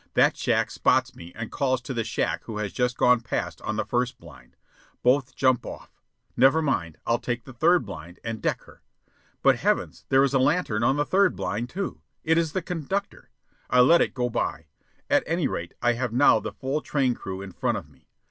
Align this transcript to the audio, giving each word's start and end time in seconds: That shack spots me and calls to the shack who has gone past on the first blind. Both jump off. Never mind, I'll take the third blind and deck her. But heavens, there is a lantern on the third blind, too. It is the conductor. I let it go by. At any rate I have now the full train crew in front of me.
That 0.15 0.35
shack 0.35 0.71
spots 0.71 1.15
me 1.15 1.31
and 1.35 1.51
calls 1.51 1.79
to 1.81 1.93
the 1.93 2.03
shack 2.03 2.45
who 2.45 2.57
has 2.57 2.73
gone 2.95 3.21
past 3.21 3.61
on 3.61 3.75
the 3.75 3.85
first 3.85 4.17
blind. 4.17 4.55
Both 5.03 5.35
jump 5.35 5.63
off. 5.63 5.91
Never 6.35 6.59
mind, 6.59 6.97
I'll 7.05 7.19
take 7.19 7.43
the 7.45 7.53
third 7.53 7.85
blind 7.85 8.19
and 8.23 8.41
deck 8.41 8.63
her. 8.63 8.81
But 9.43 9.57
heavens, 9.57 10.05
there 10.09 10.23
is 10.23 10.33
a 10.33 10.39
lantern 10.39 10.81
on 10.83 10.95
the 10.97 11.05
third 11.05 11.35
blind, 11.35 11.69
too. 11.69 12.01
It 12.23 12.39
is 12.39 12.53
the 12.53 12.63
conductor. 12.63 13.29
I 13.69 13.81
let 13.81 14.01
it 14.01 14.15
go 14.15 14.27
by. 14.27 14.65
At 15.07 15.21
any 15.27 15.47
rate 15.47 15.75
I 15.83 15.93
have 15.93 16.11
now 16.11 16.39
the 16.39 16.51
full 16.51 16.81
train 16.81 17.13
crew 17.13 17.43
in 17.43 17.51
front 17.51 17.77
of 17.77 17.87
me. 17.87 18.07